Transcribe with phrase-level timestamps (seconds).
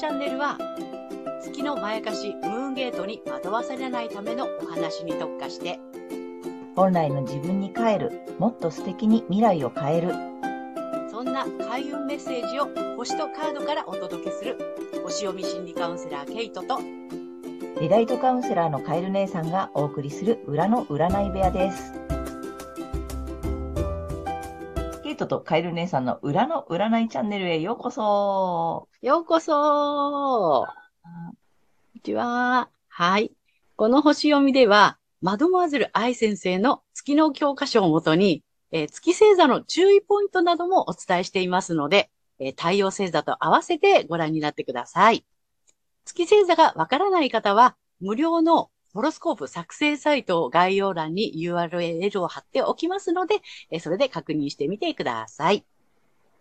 [0.00, 0.56] チャンネルは、
[1.42, 5.78] 月のまやかしムーンゲートに惑わされないためのお話に特化して、
[6.74, 10.14] 本来の自分に帰る、もっと素敵に未来を変える。
[11.10, 14.56] そんな開運メッセージを星とカードからお届けする、
[15.04, 16.78] 星読み心理カウンセラーケイトと、
[17.78, 21.99] リライトカウンセラーのカエル姉さんがお送りする裏の占い部屋です。
[25.20, 28.88] トとカエル姉さんの裏の占いチャンネルへようこそ。
[29.02, 31.34] ようこそこん
[31.94, 32.70] にちは。
[32.88, 33.32] はい。
[33.76, 38.42] この星読みでは、マドモアゼル愛先生の月の教科書をもとに、
[38.72, 45.26] えー月星座の注意ポイントなどもお伝えしていますので、えー太陽星座と合わせてご覧になってください。
[46.06, 53.36] 月星座がわからない方は、無料のホロスコープ作成サイトを概要欄に URL を貼っておきますので、
[53.70, 55.64] えーそれで確認してみてください。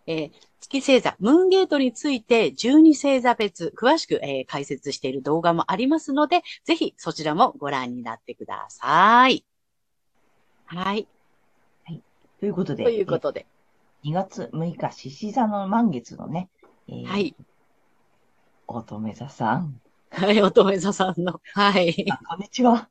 [0.08, 0.32] えー
[0.62, 9.46] 月星座、ムーンゲートについて12星座別、詳しく、えー解説している動画もありますので、ぜひそちらもご覧になってください。
[10.66, 11.08] はい。
[12.40, 13.46] ということで、ということで。
[14.06, 16.50] え2月6日、獅子座の満月のね、
[16.88, 17.36] えーはい。
[18.68, 19.82] 乙女座さん。
[20.20, 21.40] はい、乙女座さんの。
[21.54, 22.06] はい。
[22.12, 22.90] あこんにちは。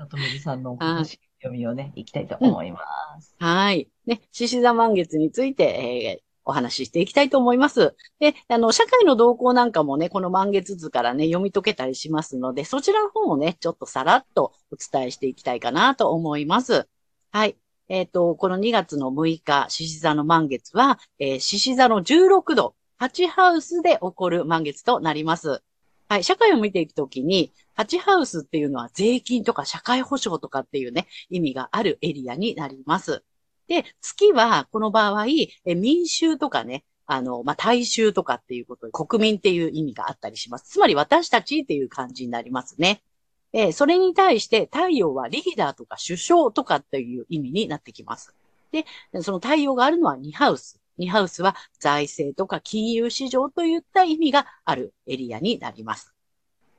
[0.00, 2.78] 乙女座さんの星読みをね、いきたいと思いま
[3.20, 3.34] す。
[3.40, 3.88] はい。
[4.06, 7.94] ね、獅子座満月について、えーお話ししていきたいと思います。
[8.18, 16.88] で、あの、社会の動向なんかもね、この満月図からね、読み解けたりしますので、そちらの方もね、ちょっとさらっとお伝えしていきたいかなと思います。
[17.30, 17.56] はい。
[17.88, 25.62] えっ、と、この2月の6日、獅子座の満月は、えー獅子座の16度、8ハウスで起こる満月となります。
[26.08, 26.24] はい。
[26.24, 33.24] 社会を見ていくときに、8ハウスっていうのは税金とか社会保障とかっていうね、意味があるエリアになります。
[33.68, 35.24] で、月は、この場合、
[35.64, 40.68] え民衆とかね、あの、まあ、大衆とかっていうことで、国民っていう意味があったりします。
[40.68, 43.02] つまり私たちっていう感じになりますね。
[43.52, 48.34] えそれに対して太陽はリーダーとか首相とかっていう意味になってきます。
[48.72, 48.84] で、
[49.22, 50.79] その太陽があるのは2ハウス。
[50.98, 56.14] 2ハウスは財政とか金融市場といった意味があるエリアになります。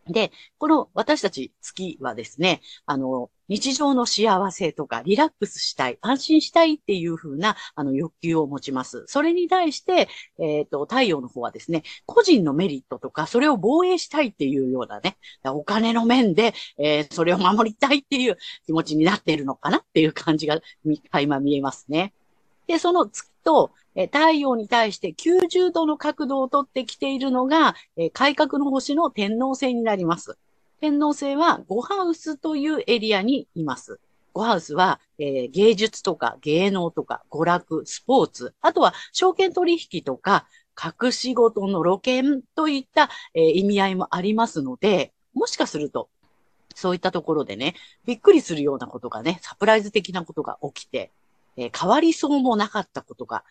[0.07, 9.03] で、この私たち月はですね、あの、日常の幸せとかリラックスしたい、安心したいっていう風な、あの、欲求を持ちます。
[9.07, 10.07] それに対して、
[10.39, 22.13] えっ、と、太陽の方はですね、個人のメリットとか、それを防衛したいっていうようなね、お金の面で、えーそれを守りたいっていう気持ちになっているのかなっていう感じが、み垣間見えますね。
[22.67, 30.37] で、その月と、え太陽に対して90度の角度をとってきているのが、え改革の星の天王星になります。
[30.79, 33.99] 天王星は5ハウスというエリアにいます。
[34.33, 40.47] 5ハウスは、えー芸術とか芸能とか娯楽、スポーツ、あとは証券取引とか
[40.81, 46.09] 隠し事の露見といった、えー意味合いもありますので、もしかすると、
[46.73, 47.75] そういったところでね、
[48.05, 51.11] びっくりするようなことがね、サプライズ的なことが起きて、
[51.57, 53.43] えー変わりそうもなかったことが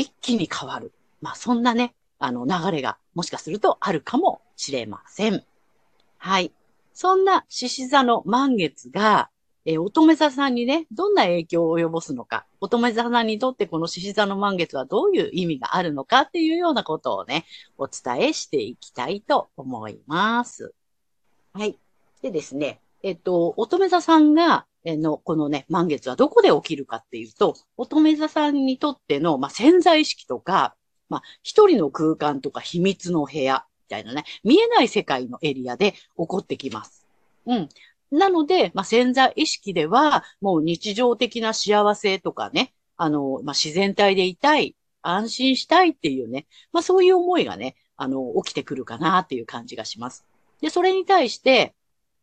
[0.00, 0.92] 一気に変わる。
[1.20, 5.44] まあそんなね、あの流れがもしかするとあるかもしれません。
[6.18, 6.52] はい。
[6.92, 9.30] そんな獅子座の満月が、
[9.66, 17.44] えー乙女座さんにね、どんな影響を及ぼすのか、乙女座さんにとってこの獅子座の満月はどういう意味があるのかっていうようなことをね、
[17.78, 20.74] お伝えしていきたいと思います。
[21.52, 21.78] はい。
[22.22, 30.74] でですね、えっと、乙女座さんが、の、このね、満月はどこで起きるかっていうと、乙女座さんにとっての、まあ、潜在意識とか、
[31.08, 37.06] まあ、一人の空間とか秘密の部屋、みたいなね、見えない世界のエリアで起こってきます。
[37.46, 37.68] うん。
[38.10, 50.24] なので、まあ、潜在意識では、もう日常的な幸せとかね、あの、まあ、自然体でいたい、安心したいっていうね、まあ、そういう思いがね、あの、起きてくるかなっていう感じがします。
[50.60, 51.74] で、それに対して、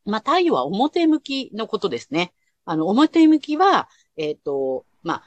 [0.05, 2.33] まあ、太陽は表向きのことですね。
[2.67, 5.23] あの、表向きは、えっ、と、まあ、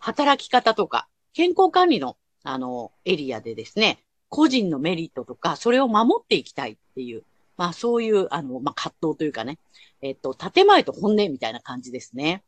[0.00, 7.22] 働き方とか、健康管理の、あの、エリアでですね、個人のメリットとか、それを守っていきたいっていう、
[7.56, 9.58] まあ、そういう、あの、まあ、葛藤というかね、
[10.02, 12.42] えっ、と、建前と本音みたいな感じですね。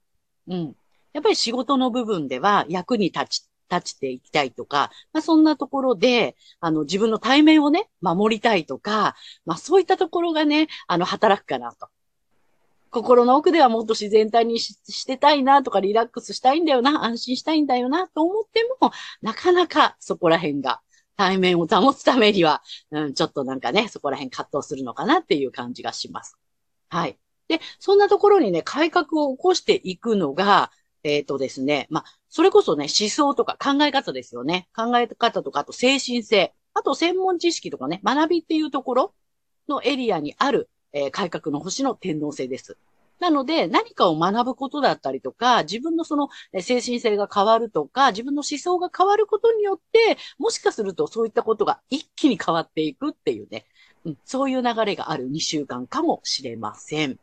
[0.48, 0.76] うん。
[1.12, 9.14] やっぱり仕事の部分では役に立ち、立ちていきたいとか、まあ、そんなところで、あの、自分の対面をね、守りたいとか、
[9.46, 11.88] まあ、そういったところがね、あの、働くかなと。
[12.92, 18.92] 心の奥ではもっと自然体にしてたいなとか、リラックスしたいんだよな、安心したいんだよなと思っても、
[19.22, 20.82] なかなかそこら辺が
[21.16, 26.36] 対面を保つためには、うん、ちょっとなんかね、そこら辺葛藤するのかなっていう感じがします。
[26.90, 27.18] はい。
[27.48, 30.70] で、そんなところにね、改革を起こしていくのが、
[31.02, 34.68] えっ、とですね、まあ、それこそね、思想とか考え方ですよね。
[34.76, 36.54] 考え方とか、あと精神性。
[36.74, 39.14] あと専門知識とかね、学びっていうところ
[39.68, 42.76] のエリアにある、えー改革の星の天皇星です。
[43.22, 46.28] なので、何かを学ぶことだったりとか、自分のその
[46.60, 53.64] 精神性が変わるとか、自分の思想が変わることによって、もしかするとそういったことが一気に変わっていくっていうね、
[54.04, 57.16] うん、そういう流れがある2週間かもしれません。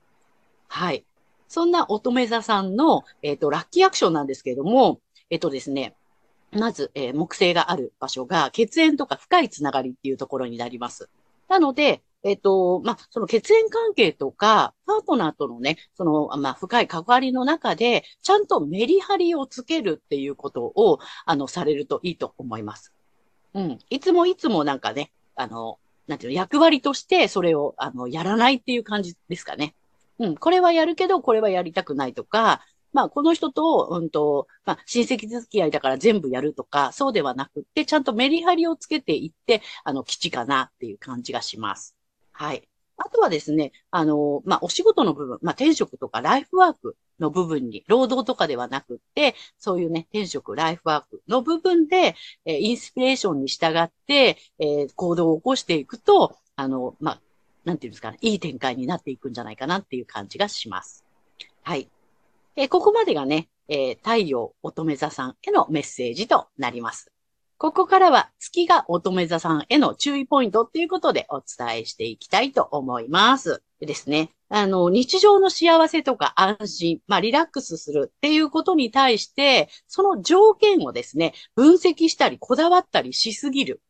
[0.70, 1.04] はい。
[1.50, 5.96] そんな乙女座さんの、えっ、と、ラッキーアクションなんですけれども、えっ、とですね、
[6.54, 11.10] まず、えー木星がある場所が血縁とか深いつながりっていうところになります。
[11.50, 22.94] なので、えっ、と、まあ、その血縁関係とか、パートナーとのね、その、まあ、深い関わりの中で、ちゃんとメリハリをつけるっていうことを、あの、されるといいと思います。
[23.54, 23.80] うん。
[23.90, 29.76] いつもいつもなんかね、あの、なんていうの、役割としてそれを、あの、やらないっていう感じですかね。
[30.20, 30.36] うん。
[30.36, 41.96] これはやるけど、これはやりたくないとか、まあ、この人と、うんと、まあ、親戚付き合いだから全部やるとか、そうではなくって、ちゃんとメリハリをつけていって、あの、基地かなっていう感じがします。
[42.40, 42.64] はい。
[42.96, 52.16] あとはですね、あの、まあ、お仕事の部分、まあ、転職とかライフワークの部分に、労働とかではなくって、そういうね、転職、ライフワークの部分で、
[52.46, 57.22] えーインスピレーションに従って、えー行動を起こしていくと、あの、まあ、
[57.66, 61.04] なんていうんですかね、いい展開になっていくんじゃないかなっていう感じがします。
[61.64, 61.90] はい。
[62.56, 67.12] えーここまでがね、え太陽乙女座さんへのメッセージとなります。
[67.60, 73.62] ここからは月が乙女座さんへの注意ポイントっていうことでお伝えしていきたいと思います。
[73.82, 83.82] ですね、あの、日常の幸せとか安心、まあ、リラックスするっていうことに対して、その条件をですね、分析したり、こだわったりしすぎる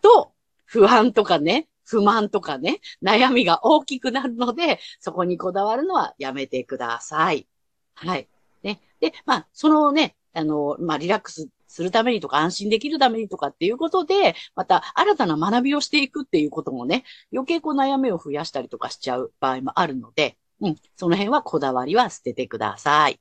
[0.00, 0.32] と、
[0.64, 7.46] 不安とかね、不満とかね、悩みが大きくなるので、そこにこだわるのはやめてください。
[7.94, 8.26] はい。
[8.62, 8.80] ね。
[9.00, 23.20] で、まあ、そのね、あの、まあ、リラックスするためにとか、安心できるためにとかっていうことで、また新たな学びをしていくっていうこともね、余計こう悩みを増やしたりとかしちゃう場合もあるので、うん、その辺はこだわりは捨ててください。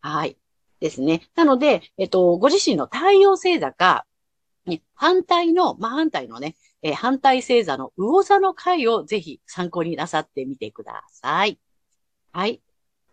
[0.00, 0.36] はい。
[0.80, 1.22] ですね。
[1.36, 4.04] なので、えっと、ご自身の太陽星座か、
[4.66, 11.60] ね、反対の、真反対のね、えー反対星座の魚座の回をぜひ参考になさってみてください。
[12.32, 12.60] はい。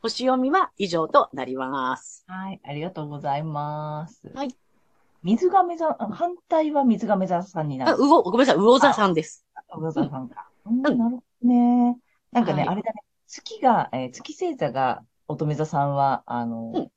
[0.01, 2.23] 星読みは以上となります。
[2.27, 4.21] はい、ありがとうございます。
[4.33, 4.55] はい。
[5.23, 7.97] 水亀座、あ反対は水亀座さんになあ、る。
[7.97, 9.45] 魚、ごめんなさい、魚座さんです。
[9.69, 10.49] 魚座さんか。
[10.65, 11.97] うん、うんなるほどね。
[12.31, 16.91] なんかね、はいあれだね、月が、えー月星座が乙女座さんは、あの、うん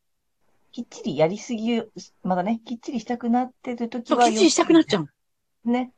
[0.75, 1.83] きっちりやりすぎ、
[2.23, 5.09] まだね、きっちりしたくなってる時そう、はきっちりしたくなっちゃう。
[5.67, 5.71] う。
[5.71, 5.93] ね。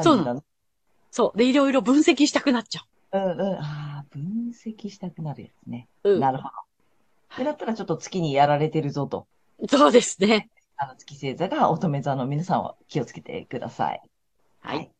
[0.00, 0.40] そうな感じだね
[1.10, 1.38] そう。
[1.38, 2.82] で、いろいろ分析したくなっちゃ
[3.12, 3.58] うんうん。
[3.60, 5.88] ああ、分析したくなるやつね。
[6.04, 6.10] う。
[6.12, 6.20] うん。
[6.20, 6.50] なるほど。
[7.36, 9.26] でだったらちょっと月にやられてるぞと。
[9.68, 10.48] そうですね。
[10.76, 14.02] あの、月星座が乙女座の皆さんは気をつけてください。
[14.60, 14.90] はい。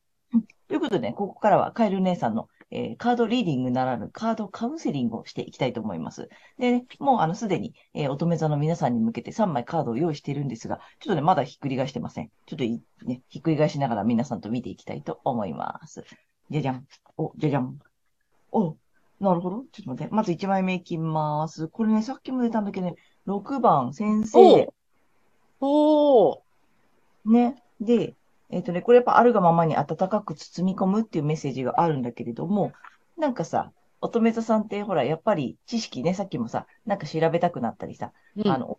[0.68, 6.28] ということでね、ここからはカエル姉さんの、えーカードリーディングならぬカードカウンセリングをしていきたいと思います。
[6.58, 12.30] で、ね、もうあのすでに、えー乙女座の皆さんに向けて3枚カードを用意しているんですが、ちょっとね、まだひっくり返してません。
[12.46, 16.04] ちょっといね、ひっくり返しながら皆さんと見ていきたいと思います。
[16.50, 16.86] じゃじゃん。
[17.16, 17.78] お、じゃじゃん。
[18.52, 18.76] お、
[19.20, 19.64] なるほど。
[19.72, 20.14] ちょっと待って。
[20.14, 21.68] まず1枚目いきます。
[21.68, 22.94] これね、さっきも出たんだけどね、
[23.26, 24.72] 6番、先生。
[25.66, 26.38] おー。
[27.24, 27.62] ね。
[27.80, 28.14] で、
[28.50, 32.72] えっ、とね、これやっぱあるがままに温かく包み込むっていうメッセージがあるんだけれども、
[33.16, 38.78] なんかさ、乙女座さんってほら、やっぱり知識ね、さっきもさ、なんか調べたくなったりさ、うんあの、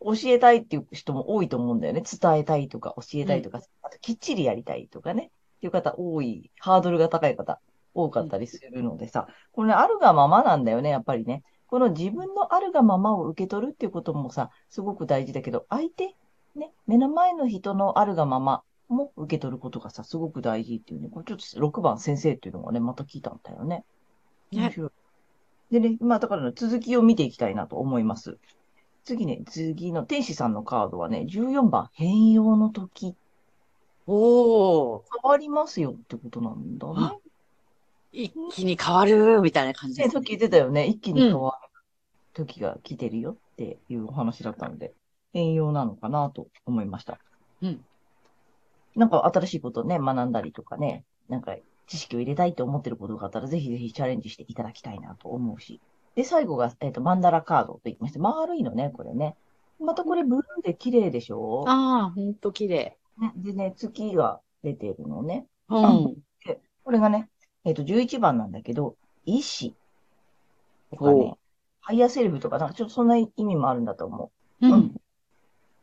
[0.00, 2.02] 教えたいっていう人も多いと思うんだよね。
[2.02, 5.30] 伝えたいとか、教えたいとか、あときっちりやりたいとかね。
[5.58, 7.60] っていう方多い、ハードルが高い方
[7.94, 11.44] 多かったりするのでさ、これね、あるがままなんだよね、やっぱりね。
[11.68, 16.14] この自分のあるがままを受け取るっていうこともさ、すごく大事だけど、相手、
[16.54, 21.08] ね、目の前の人のあるがままも受け取ることがさ、すごく大事っていうね。
[21.08, 23.84] これちょっと6番先生っていうのがね、また聞いたんだよね。
[24.52, 24.74] ね。
[25.70, 28.38] でね、まあだからね、続きを見ていきたいなと思います。
[29.04, 33.16] 次ね、次の天使さんのカードはね、14番、変容の時。
[34.06, 35.02] おー。
[35.22, 37.16] 変わりますよってことなんだねあ。
[38.24, 40.10] 一気に変わる、みたいな感じでね。
[40.10, 40.86] さっき言ってたよね。
[40.86, 41.68] 一気に変わる
[42.32, 44.94] 時が来てるよっていうお話だったので、
[45.32, 47.18] 変容なのかなと思いました。
[47.62, 47.84] うん。
[48.94, 51.54] なんか新しいことをね、学んだりとかね、なんか
[51.86, 55.80] 知識を入れたいと思ってることがあったら、ぜひぜひチャレンジしていただきたいなと思うし。
[56.14, 59.36] で、最後が、えっ、と、マンダラカードと言いまして、丸いのね、これね。
[59.78, 61.64] またこれブルーで綺麗でしょ？
[61.68, 62.96] ああ、ほんと綺麗。
[63.18, 65.46] ねでね、月が出てるのね。
[65.68, 66.16] うん。
[66.84, 67.28] これがね、
[67.66, 69.74] えっ、と、11番なんだけど、意志
[70.90, 71.36] とかね、
[71.80, 74.30] higher self とか、なんかちょっとそんな意味もあるんだと思
[74.60, 74.68] う。
[74.68, 74.94] うん。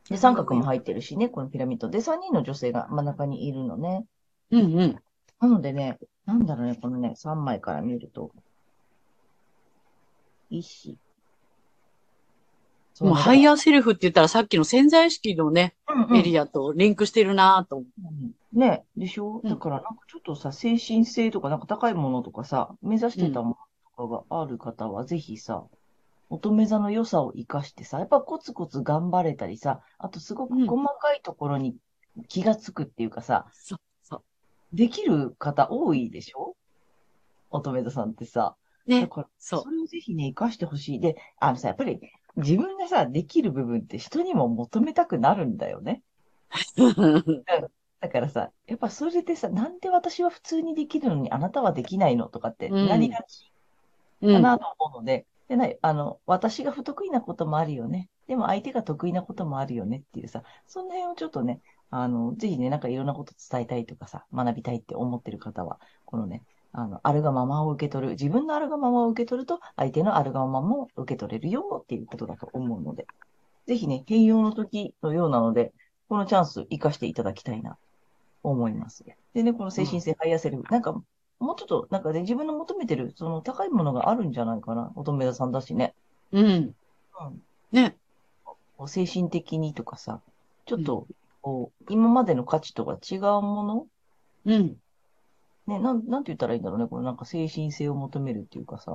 [0.10, 1.90] で、三角も入ってるしね、このピラミッド。
[1.90, 4.06] で、3人の女性が真ん中にいるのね。
[4.52, 5.00] うんうん。
[5.42, 8.32] なのでね、なんだろうね、このね、3枚から見ると、
[10.50, 10.98] 医師。
[13.02, 15.76] もう higher self って言ったらさっきの潜在意識のね、
[16.16, 16.44] エリア。
[16.44, 19.42] アとリンクしてるなと思うんね、でしょ？
[19.44, 23.56] うんだからなんかちょっとさ、精神性とかなんか高いものとかさ、目指してたもの
[24.08, 25.66] とかがある方は、ぜひさ、
[26.30, 31.76] 乙女座の良さを活かしてさ、やっぱコツコツ頑張れたりさ、あとすごくうん細かいところに
[32.28, 33.52] 気がつくっていうかさ、う。
[33.54, 34.24] そう、そ
[34.74, 36.56] できる方多いでしょ？
[37.50, 38.56] 乙女座さんってさ。
[38.88, 38.90] う。
[38.90, 39.02] ね。
[39.02, 41.00] だから、そそれをぜひね、活かしてほしい。
[41.00, 42.00] で、あのさ、やっぱり
[42.36, 46.04] 自分がさ、できる部分って人にも求めたくなるんだよね。
[48.04, 48.08] う。
[48.08, 53.52] だからさ、やっぱそれでさ、なんで私は普通にできるのにあなたはできないのとかってうんなりがち
[54.22, 54.34] うん。
[54.34, 58.10] かなと思うので、でない、あの、私が不得意なこともあるよね。
[58.28, 73.08] でも相手が得意なこともあるよねっていうさ、その辺をちょっとね、あの、ぜひね、なんかいろんなこと伝えたいとかさ、学びたいって思ってる方は、このね、あの、あるがままを受け取る、自分のあるがままを受け取ると、相手のあるがままも受け取れるよっていうことだと思うので、
[73.68, 75.74] ぜひね、変容の時のようなので、
[76.10, 77.78] このチャンス活かしていただきたいな、
[78.44, 79.06] 思います。
[79.34, 80.94] でね、この精神性 higher self、なんか、
[81.40, 84.92] もうちょっと、なんかね、自分の求めてる、その高いものがあるんじゃないかな。
[84.96, 85.96] 乙女座さんだしね。
[86.32, 86.46] うん。
[86.46, 86.74] うん。
[87.72, 87.96] ね。
[88.86, 90.22] 精神的にとかさ、
[90.66, 91.08] ちょっと、
[91.42, 93.88] こう、今までの価値とは違うもの？
[94.46, 94.78] うん。
[95.68, 96.88] ね、なん、なんて言ったらいいんだろうね。
[96.88, 98.92] このなんか精神性を求めるっていうかさ。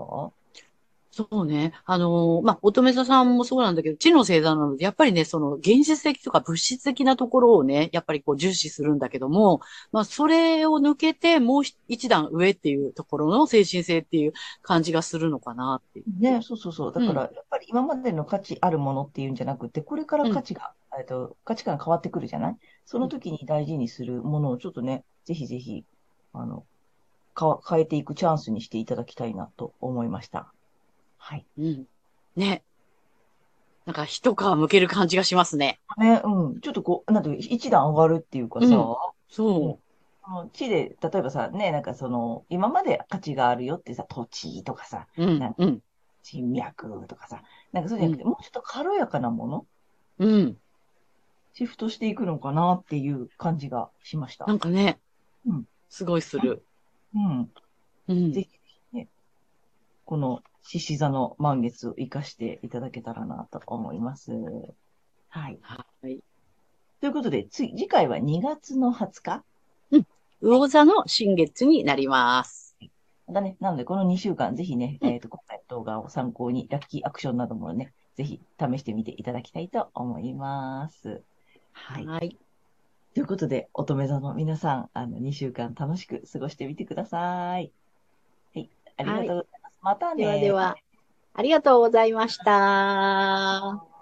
[1.11, 1.73] そうね。
[1.85, 9.61] あのーまあ、乙女座さんもそうなんだけど、知の星座なので、やっぱりね、その現実的とか物質的なところをね、やっぱりこう重視するんだけども、
[9.91, 16.21] まあ、それを抜けてもう一段上っていうところの精神性っていう感じがするのかなっていう。
[16.21, 16.93] ね、そうそうそう。
[16.93, 22.57] だから、やっぱり今までの価値あるものっていうんじゃなくて、これから価値が、えっと、価値観が変わってくるじゃない？
[22.85, 25.85] その時に大事にするものをちょっとね、ぜひぜひ、
[26.35, 26.65] あの、
[27.69, 30.53] 変えていくチャンスにしていただきたいなと思いました。
[31.19, 31.47] はい。
[31.59, 31.87] うん。
[32.37, 32.63] ね。
[33.87, 35.81] なんか一皮むける感じがしますね。
[35.99, 36.61] ね、うん。
[36.61, 38.73] ちょっとこう、なんて一段上がるっていうかさ、うん
[39.31, 39.79] そ
[40.23, 45.25] あの地で、例えばさ、ね、なんかその、今まで価値があるよってさ、土地とかさ、う。
[45.25, 45.55] うんな。
[45.57, 45.83] うん。
[46.23, 49.67] 人脈とかさ、なんかそうじゃなくて、もうちょっと軽やかなもの、
[50.19, 50.57] うん。
[51.55, 54.47] シフトしていくのかなっていう感じがしました。
[54.47, 54.99] なんかね
[55.47, 55.65] うん。
[55.89, 56.63] すごいする。
[57.15, 57.51] うん。
[58.09, 58.43] うんぜ。
[58.43, 58.59] ひぜ
[58.91, 59.09] ひね、
[60.05, 64.33] この獅子座の満月を活かしていただけたらなと思います。
[65.29, 65.59] はい。
[65.63, 66.19] はい。
[67.01, 69.45] ということで、次、次回は2月の20日？
[70.41, 72.77] 魚座の新月になります。
[73.29, 73.57] だね。
[73.61, 81.23] なので、この2週間、ぜひね、うんえっ、と、今回の動画を参考に、ラッキーアクションなどもね、ぜひ試してみていただきたいと思います。
[81.73, 82.07] はい。
[82.07, 82.37] はい。
[83.15, 87.73] ということで、乙女座の皆さん、あの、2週間楽しく過ごしてみてください。
[88.55, 88.71] はい。
[88.97, 89.58] ありがとうございます。
[89.81, 90.25] またね。
[90.25, 90.77] ではでは、
[91.35, 93.98] ありがとうございました。